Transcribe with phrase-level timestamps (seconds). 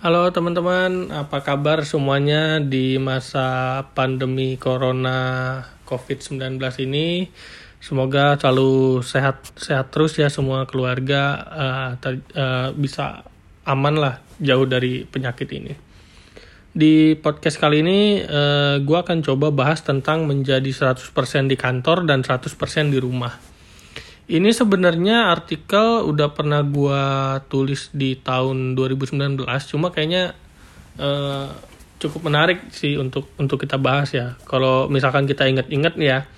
[0.00, 6.56] Halo teman-teman, apa kabar semuanya di masa pandemi Corona COVID-19
[6.88, 7.28] ini?
[7.84, 13.28] Semoga selalu sehat sehat terus ya semua keluarga uh, ter, uh, bisa
[13.68, 15.76] aman lah jauh dari penyakit ini.
[16.72, 21.12] Di podcast kali ini uh, gue akan coba bahas tentang menjadi 100%
[21.44, 22.48] di kantor dan 100%
[22.88, 23.49] di rumah
[24.30, 27.02] ini sebenarnya artikel udah pernah gue
[27.50, 29.42] tulis di tahun 2019,
[29.74, 30.38] cuma kayaknya
[31.02, 31.50] uh,
[31.98, 34.38] cukup menarik sih untuk untuk kita bahas ya.
[34.46, 36.30] Kalau misalkan kita inget-inget ya,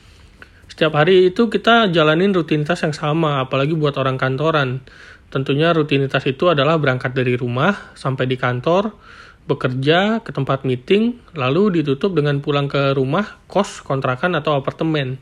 [0.73, 4.80] setiap hari itu kita jalanin rutinitas yang sama, apalagi buat orang kantoran.
[5.28, 8.97] Tentunya rutinitas itu adalah berangkat dari rumah sampai di kantor,
[9.45, 15.20] bekerja ke tempat meeting, lalu ditutup dengan pulang ke rumah, kos, kontrakan, atau apartemen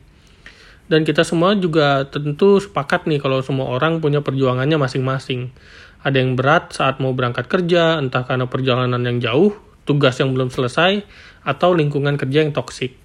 [0.91, 5.55] dan kita semua juga tentu sepakat nih kalau semua orang punya perjuangannya masing-masing.
[6.03, 9.55] Ada yang berat saat mau berangkat kerja, entah karena perjalanan yang jauh,
[9.87, 11.07] tugas yang belum selesai,
[11.47, 12.99] atau lingkungan kerja yang toksik.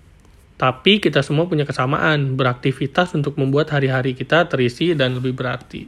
[0.58, 5.86] Tapi kita semua punya kesamaan, beraktivitas untuk membuat hari-hari kita terisi dan lebih berarti.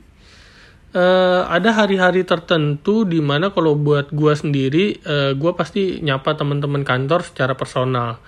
[0.89, 6.33] Uh, ada hari-hari tertentu di mana kalau buat gue sendiri, uh, eh, gue pasti nyapa
[6.39, 8.23] teman-teman kantor secara personal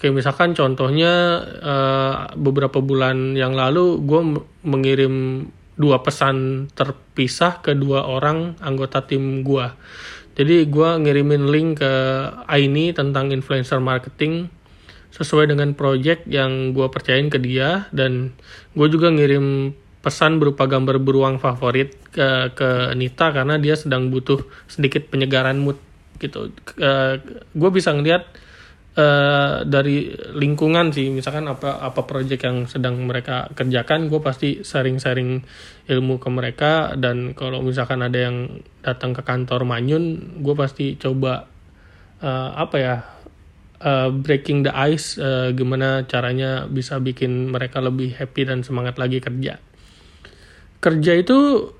[0.00, 4.20] kayak misalkan contohnya uh, beberapa bulan yang lalu gue
[4.64, 9.66] mengirim dua pesan terpisah ke dua orang anggota tim gue
[10.40, 11.92] jadi gue ngirimin link ke
[12.48, 14.48] Aini tentang influencer marketing
[15.12, 18.32] sesuai dengan project yang gue percayain ke dia dan
[18.72, 24.40] gue juga ngirim pesan berupa gambar beruang favorit ke ke Nita karena dia sedang butuh
[24.64, 25.76] sedikit penyegaran mood
[26.16, 26.48] gitu.
[26.80, 27.20] Uh,
[27.52, 28.24] gue bisa ngeliat
[28.90, 31.14] Uh, dari lingkungan sih.
[31.14, 35.46] Misalkan apa apa proyek yang sedang mereka kerjakan gue pasti sharing-sharing
[35.86, 36.98] ilmu ke mereka.
[36.98, 41.46] Dan kalau misalkan ada yang datang ke kantor Manyun gue pasti coba
[42.18, 42.96] uh, apa ya
[43.78, 49.22] uh, breaking the ice uh, gimana caranya bisa bikin mereka lebih happy dan semangat lagi
[49.22, 49.62] kerja.
[50.82, 51.70] Kerja itu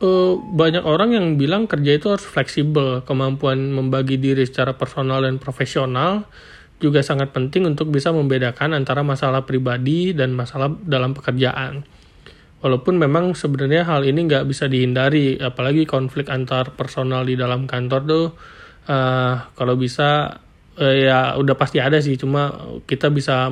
[0.00, 5.40] uh, banyak orang yang bilang kerja itu harus fleksibel kemampuan membagi diri secara personal dan
[5.40, 6.28] profesional
[6.76, 11.88] juga sangat penting untuk bisa membedakan antara masalah pribadi dan masalah dalam pekerjaan.
[12.60, 18.00] Walaupun memang sebenarnya hal ini nggak bisa dihindari, apalagi konflik antar personal di dalam kantor
[18.04, 18.26] tuh
[18.92, 20.40] uh, kalau bisa
[20.76, 22.52] uh, ya udah pasti ada sih, cuma
[22.84, 23.48] kita bisa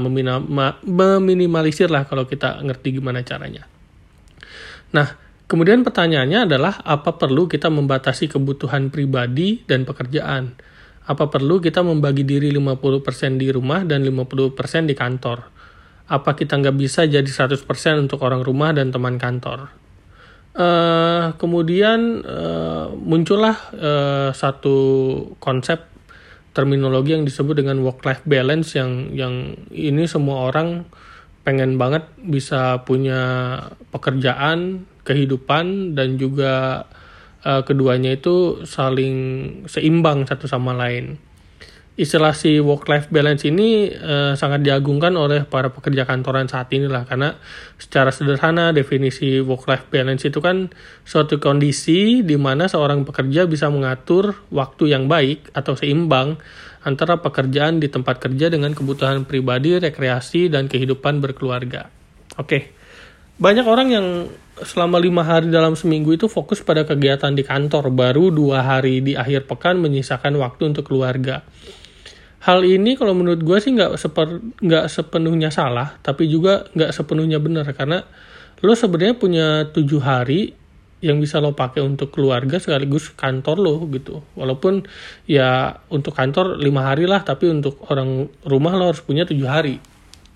[0.84, 3.64] meminimalisir lah kalau kita ngerti gimana caranya.
[4.92, 10.56] Nah, kemudian pertanyaannya adalah apa perlu kita membatasi kebutuhan pribadi dan pekerjaan?
[11.04, 15.38] Apa perlu kita membagi diri 50% di rumah dan 50% di kantor?
[16.08, 17.60] Apa kita nggak bisa jadi 100%
[18.00, 19.68] untuk orang rumah dan teman kantor?
[20.54, 24.78] Uh, kemudian uh, muncullah uh, satu
[25.42, 25.90] konsep
[26.54, 30.86] terminologi yang disebut dengan work-life balance yang yang ini semua orang
[31.42, 33.20] pengen banget bisa punya
[33.90, 36.84] pekerjaan, kehidupan dan juga
[37.44, 39.16] uh, keduanya itu saling
[39.68, 41.20] seimbang satu sama lain.
[41.94, 46.90] Istilah si work life balance ini uh, sangat diagungkan oleh para pekerja kantoran saat ini
[46.90, 47.38] lah karena
[47.78, 50.74] secara sederhana definisi work life balance itu kan
[51.06, 56.34] suatu kondisi di mana seorang pekerja bisa mengatur waktu yang baik atau seimbang
[56.82, 61.88] antara pekerjaan di tempat kerja dengan kebutuhan pribadi, rekreasi, dan kehidupan berkeluarga.
[62.34, 62.62] Oke, okay.
[63.34, 64.06] Banyak orang yang
[64.62, 69.18] selama lima hari dalam seminggu itu fokus pada kegiatan di kantor, baru dua hari di
[69.18, 71.42] akhir pekan menyisakan waktu untuk keluarga.
[72.44, 77.40] Hal ini kalau menurut gue sih nggak seper nggak sepenuhnya salah, tapi juga nggak sepenuhnya
[77.40, 78.04] benar karena
[78.62, 80.54] lo sebenarnya punya tujuh hari
[81.04, 84.22] yang bisa lo pakai untuk keluarga sekaligus kantor lo gitu.
[84.38, 84.86] Walaupun
[85.26, 89.76] ya untuk kantor lima hari lah, tapi untuk orang rumah lo harus punya tujuh hari.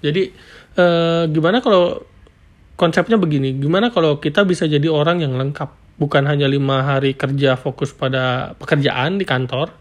[0.02, 0.32] Jadi
[0.74, 2.02] eh, gimana kalau
[2.78, 7.58] konsepnya begini, gimana kalau kita bisa jadi orang yang lengkap, bukan hanya lima hari kerja
[7.58, 9.74] fokus pada pekerjaan di kantor,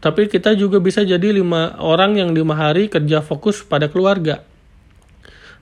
[0.00, 4.40] tapi kita juga bisa jadi lima orang yang lima hari kerja fokus pada keluarga.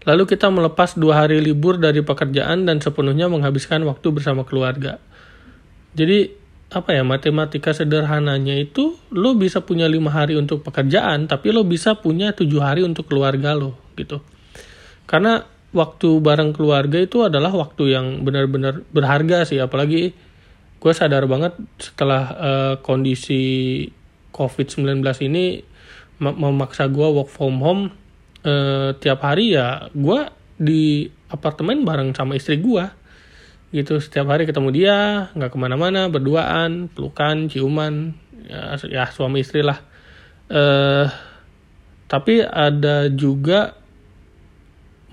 [0.06, 5.02] Lalu kita melepas dua hari libur dari pekerjaan dan sepenuhnya menghabiskan waktu bersama keluarga.
[5.98, 11.62] Jadi apa ya matematika sederhananya itu lo bisa punya lima hari untuk pekerjaan tapi lo
[11.62, 14.18] bisa punya tujuh hari untuk keluarga lo gitu
[15.06, 19.58] karena waktu bareng keluarga itu adalah waktu yang benar-benar berharga sih.
[19.58, 20.14] Apalagi
[20.76, 23.86] gue sadar banget setelah uh, kondisi
[24.30, 25.64] COVID-19 ini
[26.20, 27.82] memaksa gue work from home
[28.44, 32.84] uh, tiap hari ya gue di apartemen bareng sama istri gue
[33.74, 33.98] gitu.
[34.00, 34.96] Setiap hari ketemu dia
[35.36, 38.16] nggak ke mana-mana berduaan pelukan ciuman
[38.46, 39.80] ya, ya suami istri lah.
[40.46, 41.10] Uh,
[42.06, 43.74] tapi ada juga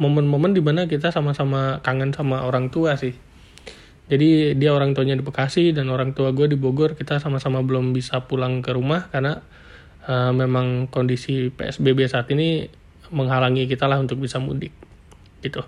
[0.04, 3.16] momen-momen di mana kita sama-sama kangen sama orang tua sih.
[4.12, 7.96] Jadi dia orang tuanya di Bekasi dan orang tua gue di Bogor kita sama-sama belum
[7.96, 9.40] bisa pulang ke rumah karena
[10.12, 12.68] uh, memang kondisi PSBB saat ini
[13.16, 14.76] menghalangi kita lah untuk bisa mudik
[15.40, 15.64] gitu.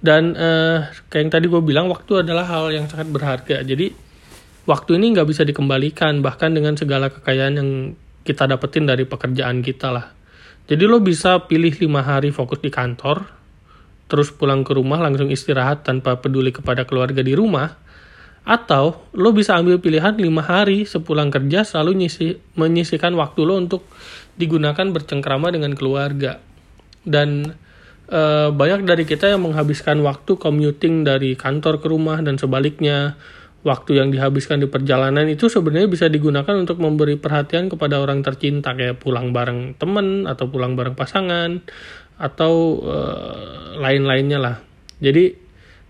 [0.00, 3.64] Dan uh, kayak yang tadi gue bilang waktu adalah hal yang sangat berharga.
[3.64, 3.92] Jadi
[4.68, 7.70] waktu ini nggak bisa dikembalikan bahkan dengan segala kekayaan yang
[8.28, 10.12] kita dapetin dari pekerjaan kita lah.
[10.68, 13.39] Jadi lo bisa pilih lima hari fokus di kantor
[14.10, 17.78] terus pulang ke rumah langsung istirahat tanpa peduli kepada keluarga di rumah
[18.42, 23.86] atau lo bisa ambil pilihan lima hari sepulang kerja selalu nyisi, menyisikan waktu lo untuk
[24.34, 26.40] digunakan bercengkrama dengan keluarga.
[27.04, 27.52] Dan
[28.08, 33.20] uh, banyak dari kita yang menghabiskan waktu commuting dari kantor ke rumah dan sebaliknya.
[33.60, 38.72] Waktu yang dihabiskan di perjalanan itu sebenarnya bisa digunakan untuk memberi perhatian kepada orang tercinta
[38.72, 41.60] kayak pulang bareng temen atau pulang bareng pasangan
[42.20, 44.56] atau uh, lain-lainnya lah
[45.00, 45.34] jadi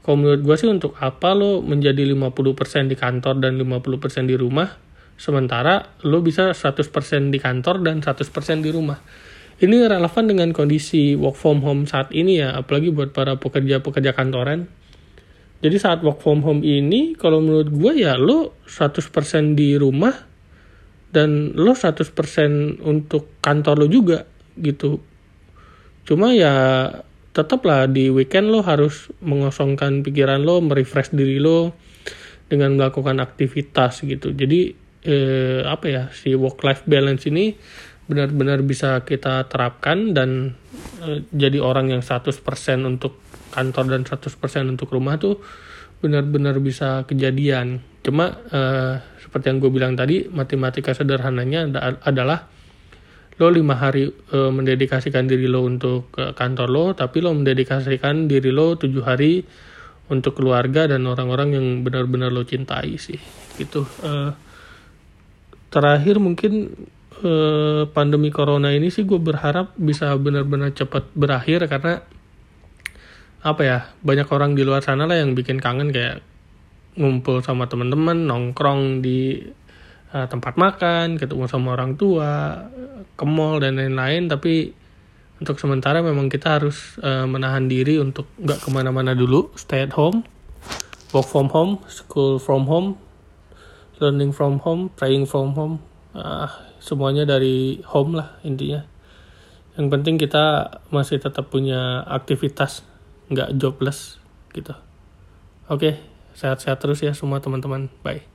[0.00, 4.70] kalau menurut gue sih untuk apa lo menjadi 50% di kantor dan 50% di rumah
[5.18, 8.14] sementara lo bisa 100% di kantor dan 100%
[8.62, 8.98] di rumah
[9.60, 14.72] ini relevan dengan kondisi work from home saat ini ya, apalagi buat para pekerja-pekerja kantoran.
[15.60, 19.12] Jadi saat work from home ini, kalau menurut gue ya lo 100%
[19.52, 20.16] di rumah,
[21.12, 22.08] dan lo 100%
[22.80, 24.24] untuk kantor lo juga
[24.56, 25.04] gitu.
[26.04, 26.54] Cuma ya
[27.30, 31.72] tetaplah di weekend lo harus mengosongkan pikiran lo, merefresh diri lo
[32.50, 34.34] dengan melakukan aktivitas gitu.
[34.34, 34.74] Jadi
[35.06, 37.54] eh, apa ya si work life balance ini
[38.10, 40.58] benar-benar bisa kita terapkan dan
[40.98, 42.42] e, jadi orang yang 100%
[42.82, 43.22] untuk
[43.54, 44.34] kantor dan 100%
[44.66, 45.38] untuk rumah tuh
[46.02, 47.78] benar-benar bisa kejadian.
[48.02, 48.60] Cuma e,
[49.22, 51.70] seperti yang gue bilang tadi, matematika sederhananya
[52.02, 52.50] adalah
[53.40, 58.52] lo lima hari e, mendedikasikan diri lo untuk ke kantor lo, tapi lo mendedikasikan diri
[58.52, 59.40] lo tujuh hari
[60.12, 63.18] untuk keluarga dan orang-orang yang benar-benar lo cintai sih.
[63.56, 63.80] Gitu.
[64.04, 64.12] E,
[65.70, 66.74] terakhir mungkin
[67.22, 72.02] eh, pandemi corona ini sih gue berharap bisa benar-benar cepat berakhir karena
[73.40, 76.20] apa ya banyak orang di luar sana lah yang bikin kangen kayak
[77.00, 79.40] ngumpul sama teman-teman nongkrong di
[80.14, 82.64] uh, tempat makan ketemu sama orang tua
[83.14, 84.30] ke mall dan lain-lain.
[84.30, 84.74] Tapi
[85.40, 89.96] untuk sementara memang kita harus uh, menahan diri untuk nggak ke mana-mana dulu stay at
[89.96, 90.20] home
[91.16, 93.00] work from home school from home
[94.00, 95.76] learning from home praying from home.
[96.10, 96.48] Uh,
[96.82, 98.82] semuanya dari home lah intinya.
[99.78, 102.82] Yang penting kita masih tetap punya aktivitas
[103.30, 104.18] nggak jobless
[104.52, 104.74] gitu.
[105.70, 106.00] Oke
[106.34, 107.92] sehat-sehat terus ya semua teman-teman.
[108.04, 108.29] Bye